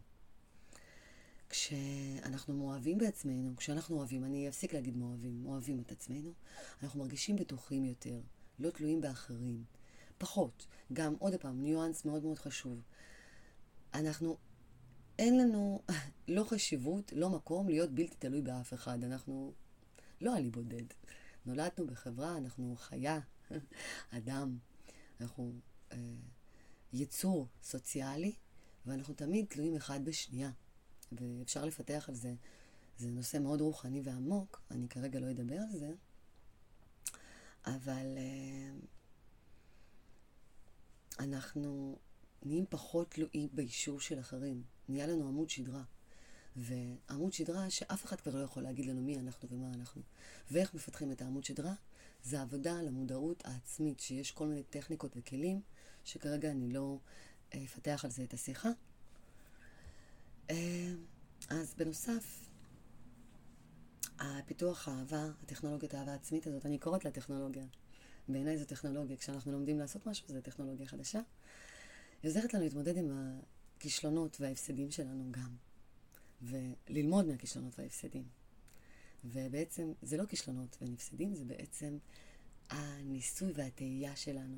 כשאנחנו 1.52 2.54
מאוהבים 2.54 2.98
בעצמנו, 2.98 3.56
כשאנחנו 3.56 3.96
אוהבים, 3.96 4.24
אני 4.24 4.48
אפסיק 4.48 4.74
להגיד 4.74 4.96
מאוהבים, 4.96 5.46
אוהבים 5.46 5.80
את 5.80 5.92
עצמנו, 5.92 6.32
אנחנו 6.82 7.00
מרגישים 7.00 7.36
בטוחים 7.36 7.84
יותר, 7.84 8.20
לא 8.58 8.70
תלויים 8.70 9.00
באחרים. 9.00 9.64
פחות. 10.18 10.66
גם, 10.92 11.14
עוד 11.18 11.34
פעם, 11.34 11.62
ניואנס 11.62 12.04
מאוד 12.04 12.22
מאוד 12.22 12.38
חשוב. 12.38 12.82
אנחנו, 13.94 14.36
אין 15.18 15.38
לנו 15.38 15.82
לא 16.28 16.44
חשיבות, 16.44 17.12
לא 17.16 17.30
מקום 17.30 17.68
להיות 17.68 17.90
בלתי 17.90 18.16
תלוי 18.18 18.42
באף 18.42 18.74
אחד. 18.74 19.04
אנחנו 19.04 19.52
לא 20.20 20.36
אני 20.36 20.50
בודד. 20.50 20.84
נולדנו 21.46 21.86
בחברה, 21.86 22.36
אנחנו 22.36 22.76
חיה, 22.78 23.20
אדם, 24.10 24.58
אנחנו 25.20 25.52
אה, 25.92 25.98
יצור 26.92 27.48
סוציאלי, 27.62 28.34
ואנחנו 28.86 29.14
תמיד 29.14 29.46
תלויים 29.48 29.76
אחד 29.76 30.04
בשנייה. 30.04 30.50
ואפשר 31.20 31.64
לפתח 31.64 32.04
על 32.08 32.14
זה, 32.14 32.34
זה 32.98 33.10
נושא 33.10 33.38
מאוד 33.38 33.60
רוחני 33.60 34.00
ועמוק, 34.04 34.62
אני 34.70 34.88
כרגע 34.88 35.20
לא 35.20 35.30
אדבר 35.30 35.58
על 35.58 35.78
זה, 35.78 35.90
אבל 37.66 38.06
אה, 38.16 38.70
אנחנו 41.18 41.98
נהיים 42.42 42.64
פחות 42.68 43.10
תלויים 43.10 43.48
באישור 43.52 44.00
של 44.00 44.20
אחרים. 44.20 44.62
נהיה 44.88 45.06
לנו 45.06 45.28
עמוד 45.28 45.50
שדרה. 45.50 45.82
ועמוד 46.56 47.32
שדרה 47.32 47.70
שאף 47.70 48.04
אחד 48.04 48.20
כבר 48.20 48.34
לא 48.34 48.44
יכול 48.44 48.62
להגיד 48.62 48.86
לנו 48.86 49.02
מי 49.02 49.18
אנחנו 49.18 49.48
ומה 49.48 49.70
אנחנו. 49.74 50.02
ואיך 50.50 50.74
מפתחים 50.74 51.12
את 51.12 51.22
העמוד 51.22 51.44
שדרה? 51.44 51.74
זה 52.24 52.42
עבודה 52.42 52.78
על 52.78 52.88
המודעות 52.88 53.42
העצמית, 53.46 54.00
שיש 54.00 54.30
כל 54.30 54.46
מיני 54.46 54.62
טכניקות 54.62 55.12
וכלים, 55.16 55.60
שכרגע 56.04 56.50
אני 56.50 56.72
לא 56.72 56.98
אה, 57.54 57.64
אפתח 57.64 58.04
על 58.04 58.10
זה 58.10 58.24
את 58.24 58.34
השיחה. 58.34 58.68
אה, 60.52 60.94
אז 61.48 61.74
בנוסף, 61.74 62.48
הפיתוח 64.18 64.88
האהבה, 64.88 65.28
הטכנולוגיית 65.42 65.94
האהבה 65.94 66.12
העצמית 66.12 66.46
הזאת, 66.46 66.66
אני 66.66 66.78
קוראת 66.78 67.04
לה 67.04 67.10
טכנולוגיה. 67.10 67.64
בעיניי 68.28 68.58
זו 68.58 68.64
טכנולוגיה. 68.64 69.16
כשאנחנו 69.16 69.52
לומדים 69.52 69.78
לעשות 69.78 70.06
משהו, 70.06 70.28
זו 70.28 70.40
טכנולוגיה 70.40 70.86
חדשה. 70.86 71.20
היא 72.22 72.28
עוזרת 72.28 72.54
לנו 72.54 72.64
להתמודד 72.64 72.96
עם 72.96 73.10
הכישלונות 73.76 74.40
וההפסדים 74.40 74.90
שלנו 74.90 75.24
גם. 75.30 75.56
וללמוד 76.42 77.26
מהכישלונות 77.26 77.78
וההפסדים. 77.78 78.24
ובעצם 79.24 79.92
זה 80.02 80.16
לא 80.16 80.26
כישלונות 80.26 80.76
והפסדים, 80.80 81.34
זה 81.34 81.44
בעצם 81.44 81.98
הניסוי 82.70 83.52
והתהייה 83.54 84.16
שלנו. 84.16 84.56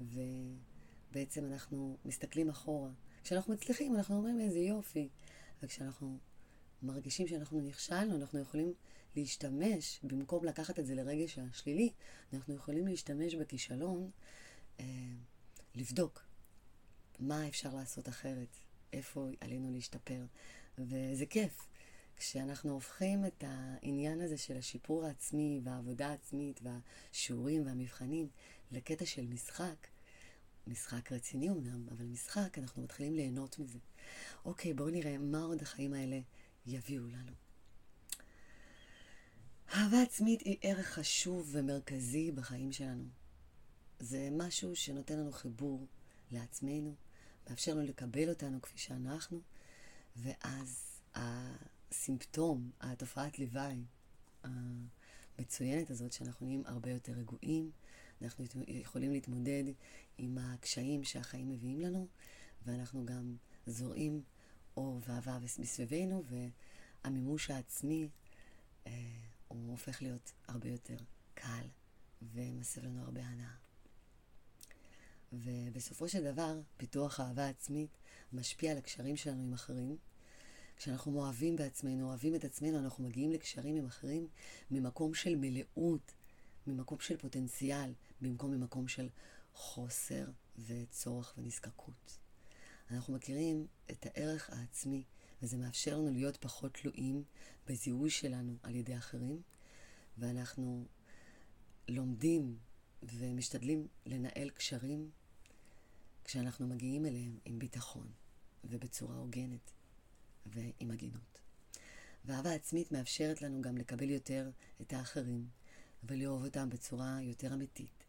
ובעצם 0.00 1.44
אנחנו 1.44 1.96
מסתכלים 2.04 2.48
אחורה. 2.48 2.90
כשאנחנו 3.24 3.52
מצליחים, 3.52 3.94
אנחנו 3.94 4.16
אומרים 4.16 4.40
איזה 4.40 4.58
יופי. 4.58 5.08
וכשאנחנו 5.62 6.18
מרגישים 6.82 7.28
שאנחנו 7.28 7.60
נכשלנו, 7.60 8.16
אנחנו 8.16 8.40
יכולים 8.40 8.72
להשתמש, 9.16 10.00
במקום 10.02 10.44
לקחת 10.44 10.78
את 10.78 10.86
זה 10.86 10.94
לרגש 10.94 11.38
השלילי, 11.38 11.92
אנחנו 12.32 12.54
יכולים 12.54 12.86
להשתמש 12.86 13.34
בכישלון, 13.34 14.10
אה, 14.80 14.84
לבדוק 15.74 16.24
מה 17.18 17.48
אפשר 17.48 17.74
לעשות 17.74 18.08
אחרת, 18.08 18.56
איפה 18.92 19.28
עלינו 19.40 19.70
להשתפר. 19.72 20.24
וזה 20.78 21.26
כיף. 21.26 21.66
כשאנחנו 22.16 22.72
הופכים 22.72 23.24
את 23.26 23.44
העניין 23.46 24.20
הזה 24.20 24.38
של 24.38 24.56
השיפור 24.56 25.04
העצמי 25.04 25.60
והעבודה 25.64 26.08
העצמית 26.08 26.60
והשיעורים 26.62 27.66
והמבחנים 27.66 28.28
לקטע 28.72 29.06
של 29.06 29.26
משחק, 29.26 29.86
משחק 30.66 31.12
רציני 31.12 31.50
אמנם, 31.50 31.88
אבל 31.88 32.04
משחק, 32.04 32.58
אנחנו 32.58 32.82
מתחילים 32.82 33.14
ליהנות 33.14 33.58
מזה. 33.58 33.78
אוקיי, 34.44 34.74
בואו 34.74 34.90
נראה 34.90 35.18
מה 35.18 35.42
עוד 35.42 35.62
החיים 35.62 35.94
האלה 35.94 36.20
יביאו 36.66 37.06
לנו. 37.06 37.32
אהבה 39.74 40.02
עצמית 40.02 40.40
היא 40.40 40.56
ערך 40.60 40.86
חשוב 40.86 41.48
ומרכזי 41.52 42.32
בחיים 42.32 42.72
שלנו. 42.72 43.04
זה 43.98 44.28
משהו 44.32 44.76
שנותן 44.76 45.18
לנו 45.18 45.32
חיבור 45.32 45.86
לעצמנו, 46.30 46.94
מאפשר 47.50 47.74
לנו 47.74 47.82
לקבל 47.82 48.28
אותנו 48.28 48.62
כפי 48.62 48.78
שאנחנו, 48.78 49.40
ואז 50.16 51.00
הסימפטום, 51.14 52.70
התופעת 52.80 53.38
לוואי 53.38 53.84
המצוינת 54.42 55.90
הזאת, 55.90 56.12
שאנחנו 56.12 56.46
נהיים 56.46 56.62
הרבה 56.66 56.90
יותר 56.90 57.12
רגועים, 57.12 57.70
אנחנו 58.24 58.44
יכולים 58.66 59.12
להתמודד 59.12 59.64
עם 60.18 60.38
הקשיים 60.38 61.04
שהחיים 61.04 61.48
מביאים 61.48 61.80
לנו, 61.80 62.06
ואנחנו 62.66 63.06
גם 63.06 63.36
זורעים 63.66 64.22
אור 64.76 65.00
ואהבה 65.06 65.38
מסביבנו, 65.58 66.22
והמימוש 67.04 67.50
העצמי 67.50 68.08
אה, 68.86 68.92
הוא 69.48 69.70
הופך 69.70 70.02
להיות 70.02 70.32
הרבה 70.48 70.68
יותר 70.68 70.96
קל 71.34 71.66
ומסב 72.22 72.84
לנו 72.84 73.02
הרבה 73.02 73.20
הנאה. 73.24 73.54
ובסופו 75.32 76.08
של 76.08 76.24
דבר, 76.24 76.60
פיתוח 76.76 77.20
אהבה 77.20 77.48
עצמית 77.48 77.90
משפיע 78.32 78.72
על 78.72 78.78
הקשרים 78.78 79.16
שלנו 79.16 79.42
עם 79.42 79.52
אחרים. 79.52 79.96
כשאנחנו 80.76 81.18
אוהבים 81.18 81.56
בעצמנו, 81.56 82.08
אוהבים 82.08 82.34
את 82.34 82.44
עצמנו, 82.44 82.78
אנחנו 82.78 83.04
מגיעים 83.04 83.32
לקשרים 83.32 83.76
עם 83.76 83.86
אחרים 83.86 84.28
ממקום 84.70 85.14
של 85.14 85.36
מלאות, 85.36 86.12
ממקום 86.66 87.00
של 87.00 87.16
פוטנציאל, 87.16 87.92
במקום 88.20 88.50
ממקום 88.50 88.88
של 88.88 89.08
חוסר 89.54 90.24
וצורך 90.66 91.34
ונזקקות. 91.38 92.18
אנחנו 92.90 93.14
מכירים 93.14 93.66
את 93.90 94.06
הערך 94.06 94.50
העצמי, 94.50 95.04
וזה 95.42 95.56
מאפשר 95.56 95.98
לנו 95.98 96.12
להיות 96.12 96.36
פחות 96.36 96.74
תלויים 96.74 97.24
בזיהוי 97.66 98.10
שלנו 98.10 98.56
על 98.62 98.74
ידי 98.74 98.96
אחרים, 98.96 99.42
ואנחנו 100.18 100.84
לומדים 101.88 102.58
ומשתדלים 103.02 103.88
לנהל 104.06 104.50
קשרים 104.50 105.10
כשאנחנו 106.24 106.66
מגיעים 106.66 107.06
אליהם 107.06 107.38
עם 107.44 107.58
ביטחון 107.58 108.12
ובצורה 108.64 109.16
הוגנת 109.16 109.70
ועם 110.46 110.90
הגינות. 110.90 111.40
ואהבה 112.24 112.52
עצמית 112.52 112.92
מאפשרת 112.92 113.42
לנו 113.42 113.62
גם 113.62 113.76
לקבל 113.76 114.10
יותר 114.10 114.50
את 114.80 114.92
האחרים 114.92 115.48
ולאהוב 116.06 116.44
אותם 116.44 116.70
בצורה 116.70 117.18
יותר 117.22 117.54
אמיתית. 117.54 118.04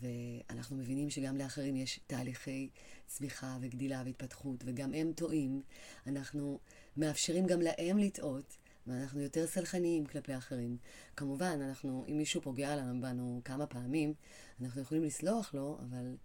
ואנחנו 0.00 0.76
מבינים 0.76 1.10
שגם 1.10 1.36
לאחרים 1.36 1.76
יש 1.76 2.00
תהליכי 2.06 2.68
צמיחה 3.06 3.58
וגדילה 3.60 4.02
והתפתחות, 4.04 4.64
וגם 4.66 4.94
הם 4.94 5.12
טועים. 5.12 5.62
אנחנו 6.06 6.58
מאפשרים 6.96 7.46
גם 7.46 7.60
להם 7.60 7.98
לטעות, 7.98 8.56
ואנחנו 8.86 9.20
יותר 9.20 9.46
סלחניים 9.46 10.06
כלפי 10.06 10.36
אחרים. 10.36 10.76
כמובן, 11.16 11.60
אנחנו, 11.62 12.04
אם 12.08 12.16
מישהו 12.16 12.42
פוגע 12.42 12.76
בנו 13.00 13.40
כמה 13.44 13.66
פעמים, 13.66 14.14
אנחנו 14.60 14.80
יכולים 14.80 15.04
לסלוח 15.04 15.54
לו, 15.54 15.78
אבל 15.80 16.16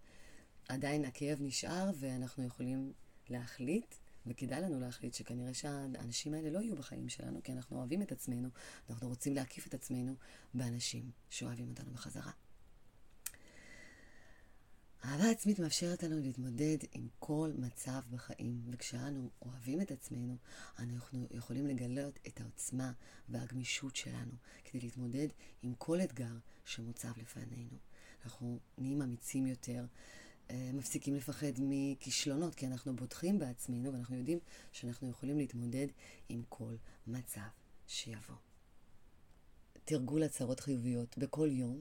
עדיין 0.68 1.04
הכאב 1.04 1.38
נשאר, 1.40 1.90
ואנחנו 1.94 2.46
יכולים 2.46 2.92
להחליט, 3.28 3.94
וכדאי 4.28 4.60
לנו 4.60 4.80
להחליט 4.80 5.14
שכנראה 5.14 5.54
שהאנשים 5.54 6.34
האלה 6.34 6.50
לא 6.50 6.58
יהיו 6.58 6.76
בחיים 6.76 7.08
שלנו, 7.08 7.42
כי 7.42 7.52
אנחנו 7.52 7.76
אוהבים 7.76 8.02
את 8.02 8.12
עצמנו, 8.12 8.48
אנחנו 8.90 9.08
רוצים 9.08 9.34
להקיף 9.34 9.66
את 9.66 9.74
עצמנו 9.74 10.14
באנשים 10.54 11.10
שאוהבים 11.30 11.68
אותנו 11.68 11.90
בחזרה. 11.92 12.32
אהבה 15.04 15.30
עצמית 15.30 15.58
מאפשרת 15.58 16.02
לנו 16.02 16.20
להתמודד 16.20 16.78
עם 16.92 17.08
כל 17.18 17.52
מצב 17.58 18.00
בחיים, 18.10 18.62
וכשאנו 18.70 19.30
אוהבים 19.42 19.80
את 19.80 19.90
עצמנו, 19.90 20.36
אנחנו 20.78 21.28
יכולים 21.30 21.66
לגלות 21.66 22.18
את 22.28 22.40
העוצמה 22.40 22.92
והגמישות 23.28 23.96
שלנו 23.96 24.32
כדי 24.64 24.80
להתמודד 24.80 25.28
עם 25.62 25.74
כל 25.74 26.00
אתגר 26.00 26.32
שמוצב 26.64 27.12
לפנינו. 27.16 27.76
אנחנו 28.24 28.58
נהיים 28.78 29.02
אמיצים 29.02 29.46
יותר, 29.46 29.84
מפסיקים 30.52 31.14
לפחד 31.14 31.52
מכישלונות, 31.58 32.54
כי 32.54 32.66
אנחנו 32.66 32.96
בוטחים 32.96 33.38
בעצמנו 33.38 33.92
ואנחנו 33.92 34.16
יודעים 34.16 34.38
שאנחנו 34.72 35.10
יכולים 35.10 35.38
להתמודד 35.38 35.86
עם 36.28 36.42
כל 36.48 36.74
מצב 37.06 37.40
שיבוא. 37.86 38.36
תרגול 39.84 40.22
הצהרות 40.22 40.60
חיוביות 40.60 41.18
בכל 41.18 41.48
יום. 41.52 41.80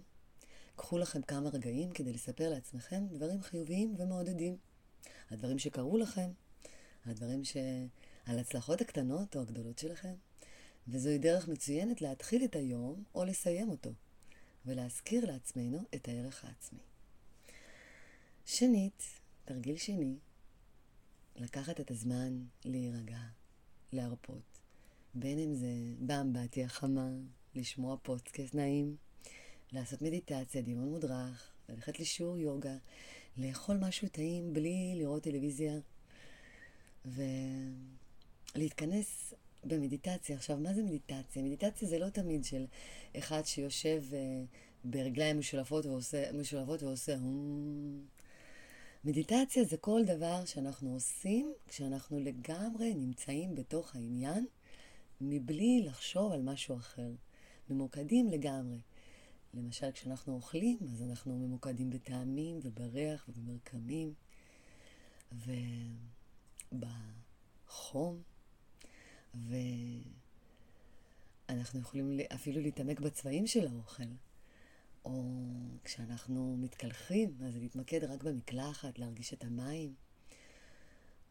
קחו 0.75 0.97
לכם 0.97 1.21
כמה 1.21 1.49
רגעים 1.49 1.91
כדי 1.91 2.13
לספר 2.13 2.49
לעצמכם 2.49 3.03
דברים 3.11 3.41
חיוביים 3.41 3.95
ומעודדים. 3.97 4.57
הדברים 5.29 5.59
שקרו 5.59 5.97
לכם, 5.97 6.29
הדברים 7.05 7.43
ש... 7.43 7.57
על 8.25 8.39
הצלחות 8.39 8.81
הקטנות 8.81 9.35
או 9.35 9.41
הגדולות 9.41 9.79
שלכם. 9.79 10.13
וזוהי 10.87 11.17
דרך 11.17 11.47
מצוינת 11.47 12.01
להתחיל 12.01 12.43
את 12.43 12.55
היום 12.55 13.03
או 13.15 13.25
לסיים 13.25 13.69
אותו, 13.69 13.93
ולהזכיר 14.65 15.25
לעצמנו 15.25 15.79
את 15.95 16.07
הערך 16.07 16.45
העצמי. 16.45 16.86
שנית, 18.47 19.03
תרגיל 19.45 19.77
שני, 19.77 20.15
לקחת 21.35 21.79
את 21.79 21.91
הזמן 21.91 22.43
להירגע, 22.65 23.19
להרפות. 23.93 24.59
בין 25.13 25.39
אם 25.39 25.53
זה 25.53 25.67
באמבטיה 25.99 26.67
חמה, 26.67 27.09
לשמוע 27.55 27.97
פודקאסט 28.01 28.55
נעים, 28.55 28.95
לעשות 29.71 30.01
מדיטציה, 30.01 30.61
דימון 30.61 30.89
מודרך, 30.89 31.51
ללכת 31.69 31.99
לשיעור 31.99 32.37
יוגה, 32.37 32.75
לאכול 33.37 33.77
משהו 33.77 34.07
טעים 34.07 34.53
בלי 34.53 34.93
לראות 34.95 35.23
טלוויזיה, 35.23 35.79
ולהתכנס 38.55 39.33
במדיטציה. 39.63 40.35
עכשיו, 40.35 40.57
מה 40.57 40.73
זה 40.73 40.83
מדיטציה? 40.83 41.43
מדיטציה 41.43 41.87
זה 41.87 41.99
לא 41.99 42.09
תמיד 42.09 42.43
של 42.43 42.65
אחד 43.17 43.45
שיושב 43.45 44.03
uh, 44.11 44.15
ברגליים 44.83 45.39
משולבות 45.39 45.85
ועושה, 45.85 46.31
משולבות 46.31 46.83
ועושה 46.83 47.17
מדיטציה 49.03 49.63
זה 49.63 49.77
כל 49.77 50.01
דבר 50.05 50.45
שאנחנו 50.45 50.93
עושים 50.93 51.53
כשאנחנו 51.67 52.19
לגמרי 52.19 52.93
נמצאים 52.93 53.55
בתוך 53.55 53.95
העניין, 53.95 54.45
מבלי 55.21 55.83
לחשוב 55.85 56.31
על 56.31 56.41
משהו 56.41 56.77
אחר. 56.77 57.11
ממוקדים 57.69 58.29
לגמרי. 58.29 58.81
למשל, 59.53 59.91
כשאנחנו 59.91 60.33
אוכלים, 60.33 60.77
אז 60.93 61.01
אנחנו 61.01 61.37
ממוקדים 61.37 61.89
בטעמים 61.89 62.59
ובריח 62.63 63.29
ובמרקמים 63.29 64.13
ובחום, 66.71 68.21
ואנחנו 71.49 71.79
יכולים 71.79 72.19
אפילו 72.33 72.61
להתעמק 72.61 72.99
בצבעים 72.99 73.47
של 73.47 73.67
האוכל. 73.67 74.03
או 75.07 75.23
כשאנחנו 75.83 76.57
מתקלחים, 76.59 77.37
אז 77.45 77.57
להתמקד 77.57 78.03
רק 78.03 78.23
במקלחת, 78.23 78.99
להרגיש 78.99 79.33
את 79.33 79.43
המים. 79.43 79.93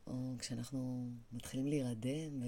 או 0.06 0.34
כשאנחנו 0.38 1.10
מתחילים 1.32 1.66
להירדם 1.66 2.42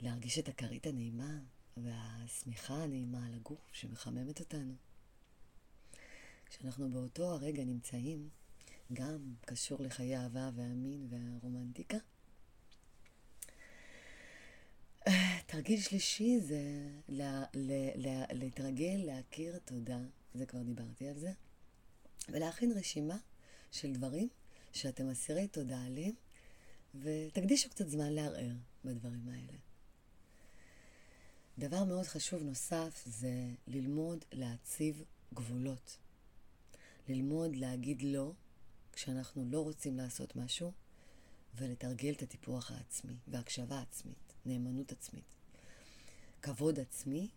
ולהרגיש 0.00 0.38
את 0.38 0.48
הכרית 0.48 0.86
הנעימה 0.86 1.38
והשמיכה 1.76 2.74
הנעימה 2.74 3.26
על 3.26 3.34
הגוף 3.34 3.70
שמחממת 3.72 4.40
אותנו. 4.40 4.74
כשאנחנו 6.46 6.90
באותו 6.90 7.30
הרגע 7.30 7.64
נמצאים, 7.64 8.28
גם 8.92 9.34
קשור 9.40 9.82
לחיי 9.82 10.16
האהבה 10.16 10.50
והמין 10.54 11.08
והרומנטיקה. 11.10 11.98
תרגיל 15.46 15.80
שלישי 15.80 16.40
זה 16.40 16.90
לה, 17.08 17.44
לה, 17.54 17.90
לה, 17.96 18.24
להתרגל 18.32 19.00
להכיר 19.04 19.58
תודה 19.58 19.98
זה 20.34 20.46
כבר 20.46 20.62
דיברתי 20.62 21.08
על 21.08 21.18
זה, 21.18 21.32
ולהכין 22.28 22.72
רשימה 22.72 23.16
של 23.70 23.92
דברים 23.92 24.28
שאתם 24.72 25.10
אסירי 25.10 25.48
תודה 25.48 25.82
עליהם, 25.82 26.14
ותקדישו 26.94 27.70
קצת 27.70 27.88
זמן 27.88 28.12
לערער 28.12 28.56
בדברים 28.84 29.28
האלה. 29.28 29.58
דבר 31.58 31.84
מאוד 31.84 32.06
חשוב 32.06 32.42
נוסף 32.42 33.02
זה 33.06 33.32
ללמוד 33.66 34.24
להציב 34.32 35.02
גבולות. 35.34 35.98
ללמוד 37.08 37.56
להגיד 37.56 38.02
לא 38.02 38.32
כשאנחנו 38.92 39.44
לא 39.50 39.60
רוצים 39.60 39.96
לעשות 39.96 40.36
משהו, 40.36 40.72
ולתרגל 41.54 42.12
את 42.12 42.22
הטיפוח 42.22 42.70
העצמי 42.70 43.16
והקשבה 43.28 43.80
עצמית, 43.80 44.32
נאמנות 44.46 44.92
עצמית. 44.92 45.34
כבוד 46.42 46.80
עצמי 46.80 47.28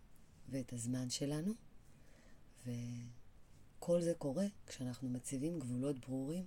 ואת 0.48 0.72
הזמן 0.72 1.10
שלנו, 1.10 1.52
וכל 2.66 4.02
זה 4.02 4.14
קורה 4.18 4.46
כשאנחנו 4.66 5.08
מציבים 5.08 5.58
גבולות 5.58 5.98
ברורים 5.98 6.44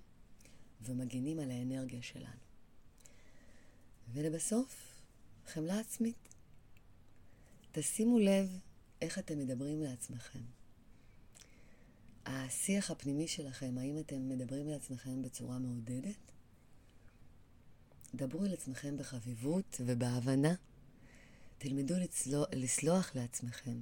ומגינים 0.81 1.39
על 1.39 1.51
האנרגיה 1.51 2.01
שלנו. 2.01 2.45
ולבסוף, 4.13 5.01
חמלה 5.47 5.79
עצמית. 5.79 6.35
תשימו 7.71 8.19
לב 8.19 8.59
איך 9.01 9.19
אתם 9.19 9.39
מדברים 9.39 9.81
לעצמכם. 9.81 10.39
השיח 12.25 12.91
הפנימי 12.91 13.27
שלכם, 13.27 13.77
האם 13.77 13.99
אתם 13.99 14.29
מדברים 14.29 14.67
לעצמכם 14.67 15.21
בצורה 15.21 15.59
מעודדת? 15.59 16.31
דברו 18.15 18.45
אל 18.45 18.53
עצמכם 18.53 18.97
בחביבות 18.97 19.81
ובהבנה. 19.85 20.53
תלמדו 21.57 21.93
לצלוח, 21.99 22.47
לסלוח 22.53 23.15
לעצמכם 23.15 23.77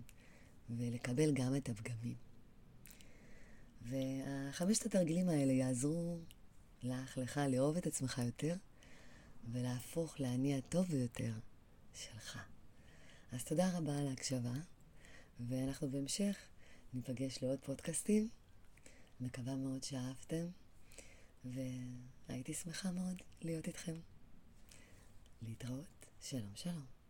ולקבל 0.69 1.34
גם 1.34 1.56
את 1.56 1.69
הפגמים. 1.69 2.15
וחמשת 3.89 4.86
התרגילים 4.86 5.30
האלה 5.30 5.54
יעזרו 5.54 6.19
לך, 6.84 7.17
לך, 7.17 7.41
לאהוב 7.49 7.78
את 7.78 7.88
עצמך 7.88 8.21
יותר 8.26 8.56
ולהפוך 9.52 10.19
לאני 10.19 10.58
הטוב 10.58 10.88
ביותר 10.88 11.34
שלך. 11.93 12.39
אז 13.32 13.43
תודה 13.43 13.78
רבה 13.78 13.99
על 13.99 14.08
ההקשבה, 14.08 14.54
ואנחנו 15.39 15.91
בהמשך 15.91 16.38
ניפגש 16.93 17.43
לעוד 17.43 17.60
פודקאסטים. 17.60 18.30
מקווה 19.19 19.56
מאוד 19.56 19.84
שאהבתם, 19.84 20.45
והייתי 21.45 22.54
שמחה 22.54 22.91
מאוד 22.91 23.21
להיות 23.41 23.67
איתכם. 23.67 23.95
להתראות, 25.41 26.06
שלום 26.21 26.52
שלום. 26.56 27.02